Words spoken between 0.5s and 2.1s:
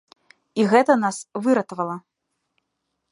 І нас гэта выратавала.